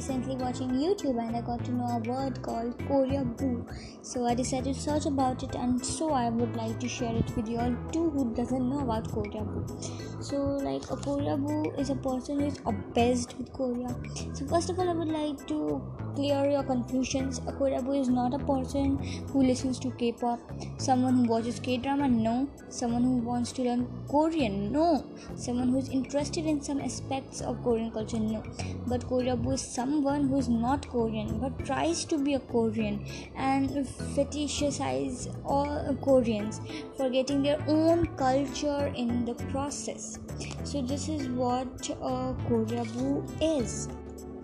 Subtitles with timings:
[0.00, 3.66] recently watching YouTube and I got to know a word called Koreaboo.
[4.02, 7.34] So I decided to search about it and so I would like to share it
[7.36, 10.22] with you all too who doesn't know about Koreaboo.
[10.22, 13.94] So like a Koreaboo is a person who is obsessed with Korea.
[14.32, 15.82] So first of all I would like to
[16.14, 17.40] clear your confusions.
[17.46, 20.40] A Boo is not a person who listens to K-pop,
[20.78, 22.48] someone who watches K-drama, no.
[22.68, 25.04] Someone who wants to learn Korean, no.
[25.36, 28.42] Someone who is interested in some aspects of Korean culture, no
[28.86, 33.04] but Koreaboo is someone who is not Korean but tries to be a Korean
[33.36, 33.70] and
[34.16, 36.60] fetishizes all Koreans,
[36.96, 40.18] forgetting their own culture in the process.
[40.64, 43.88] So this is what uh, a Koreaboo is.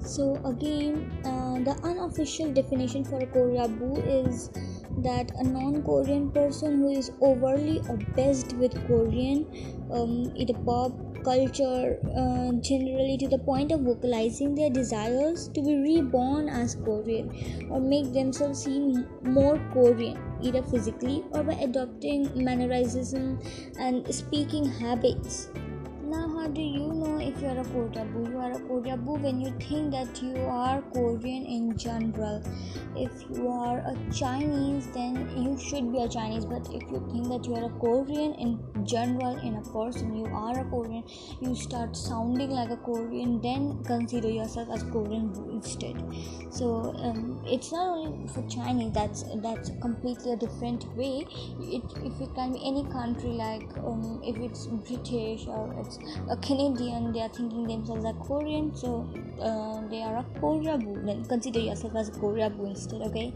[0.07, 4.51] So again, uh, the unofficial definition for a Koreaboo is
[4.99, 9.45] that a non-Korean person who is overly obsessed with Korean,
[9.91, 10.93] um, a pop
[11.25, 17.67] culture uh, generally to the point of vocalizing their desires to be reborn as Korean
[17.69, 23.41] or make themselves seem more Korean, either physically or by adopting mannerism
[23.81, 25.49] and speaking habits.
[26.09, 28.31] Now, how do you know if you are a Koreaboo?
[28.31, 32.45] You are a Koreaboo when you think that you are Korean in general.
[32.95, 36.45] If you are a Chinese, then you should be a Chinese.
[36.45, 40.27] But if you think that you are a Korean in general, in a person, you
[40.27, 41.03] are a Korean,
[41.41, 46.01] you start sounding like a Korean, then consider yourself as Korean instead.
[46.51, 48.93] So um, it's not only for Chinese.
[48.93, 51.27] That's that's completely a different way.
[51.61, 55.96] It, if it can be any country, like um, if it's British or it's
[56.31, 59.09] a Canadian, they are thinking themselves as Korean, so
[59.41, 61.05] uh, they are a Koreaboo.
[61.07, 63.03] Then consider yourself as a Koreaboo instead.
[63.03, 63.31] Okay,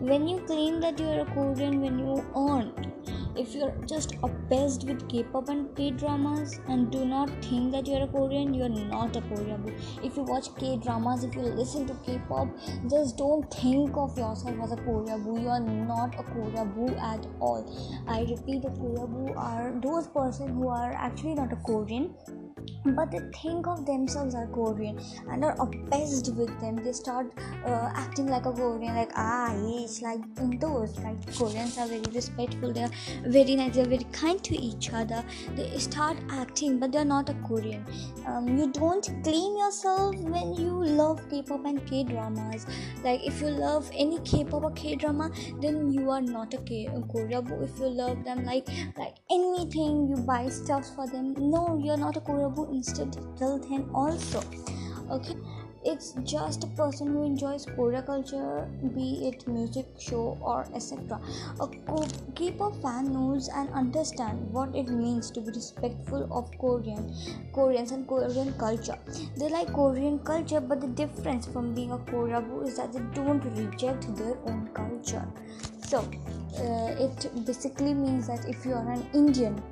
[0.00, 2.86] when you claim that you are a Korean, when you aren't,
[3.38, 8.08] if you're just obsessed with K-pop and K-dramas and do not think that you're a
[8.08, 12.48] Korean, you are not a korean If you watch K-dramas, if you listen to K-pop,
[12.90, 15.40] just don't think of yourself as a Koreaboo.
[15.40, 17.64] You are not a Koreaboo at all.
[18.08, 22.14] I repeat, a Koreaboo are those person who are actually not a Korean
[22.94, 25.00] but they think of themselves as Korean
[25.30, 26.76] and are obsessed with them.
[26.76, 27.32] They start
[27.64, 30.96] uh, acting like a Korean, like ah, it's like in those.
[30.98, 32.72] Like Koreans are very respectful.
[32.72, 32.90] They are
[33.26, 33.74] very nice.
[33.74, 35.24] They are very kind to each other.
[35.56, 37.84] They start acting, but they are not a Korean.
[38.26, 42.66] Um, you don't claim yourself when you love K-pop and K-dramas.
[43.04, 47.00] Like if you love any K-pop or K-drama, then you are not a K- a
[47.00, 47.42] Korea.
[47.62, 51.34] If you love them like like anything, you buy stuff for them.
[51.38, 52.48] No, you're not a Korea
[52.78, 54.42] instead tell them also
[55.16, 55.36] okay
[55.84, 61.20] it's just a person who enjoys Korea culture, be it music, show, or etc.
[61.60, 61.68] A
[62.34, 67.14] K-pop fan knows and understands what it means to be respectful of Korean,
[67.52, 68.98] Koreans and Korean culture.
[69.36, 73.44] They like Korean culture, but the difference from being a Koreaboo is that they don't
[73.56, 75.26] reject their own culture.
[75.86, 79.62] So uh, it basically means that if you are an Indian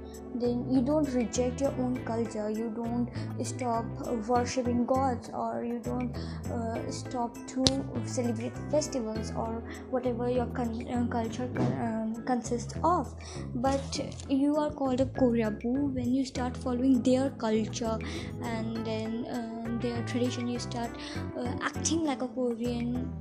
[0.40, 2.50] then you don't reject your own culture.
[2.50, 3.08] You don't
[3.44, 3.84] stop
[4.28, 6.16] worshipping gods or you don't
[6.52, 7.64] uh, stop to
[8.04, 11.48] celebrate festivals or whatever your con- uh, culture
[11.80, 13.14] um, consists of.
[13.54, 17.98] But you are called a koreaboo when you start following their culture
[18.42, 20.48] and then uh, their tradition.
[20.48, 20.90] You start
[21.38, 23.12] uh, acting like a korean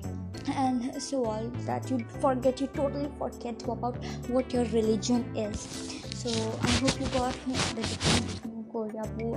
[0.56, 1.90] and so on that.
[1.90, 7.34] You forget you totally forget about what your religion is so i hope you got
[7.46, 9.35] the difference between koreaboo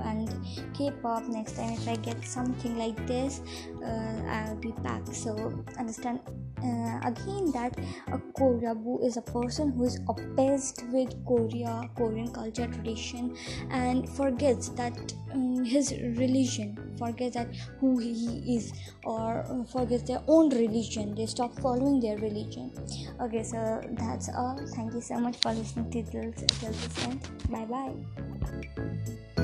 [0.78, 3.40] k-pop next time if i get something like this
[3.84, 5.02] uh, i'll be back.
[5.12, 6.20] So understand
[6.62, 7.78] uh, again that
[8.08, 13.36] a koreaboo is a person who is obsessed with korea korean culture tradition
[13.70, 17.48] and forgets that um, his religion forgets that
[17.80, 18.72] who he is
[19.04, 21.14] or forgets their own religion.
[21.14, 22.72] They stop following their religion.
[23.20, 24.58] Okay so that's all.
[24.74, 27.28] Thank you so much for listening to this till this end.
[27.48, 29.34] Bye bye